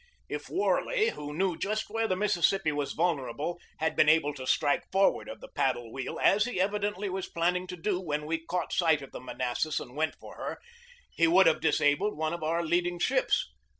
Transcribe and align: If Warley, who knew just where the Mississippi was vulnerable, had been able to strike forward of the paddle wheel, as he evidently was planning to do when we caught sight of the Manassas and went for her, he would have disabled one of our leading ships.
If 0.27 0.49
Warley, 0.49 1.09
who 1.11 1.31
knew 1.31 1.55
just 1.55 1.91
where 1.91 2.07
the 2.07 2.15
Mississippi 2.15 2.71
was 2.71 2.93
vulnerable, 2.93 3.59
had 3.77 3.95
been 3.95 4.09
able 4.09 4.33
to 4.33 4.47
strike 4.47 4.83
forward 4.91 5.29
of 5.29 5.41
the 5.41 5.47
paddle 5.47 5.93
wheel, 5.93 6.17
as 6.23 6.45
he 6.45 6.59
evidently 6.59 7.07
was 7.07 7.29
planning 7.29 7.67
to 7.67 7.77
do 7.77 7.99
when 8.01 8.25
we 8.25 8.43
caught 8.43 8.73
sight 8.73 9.03
of 9.03 9.11
the 9.11 9.19
Manassas 9.21 9.79
and 9.79 9.95
went 9.95 10.15
for 10.15 10.33
her, 10.37 10.57
he 11.11 11.27
would 11.27 11.45
have 11.45 11.61
disabled 11.61 12.17
one 12.17 12.33
of 12.33 12.41
our 12.41 12.63
leading 12.65 12.97
ships. 12.97 13.47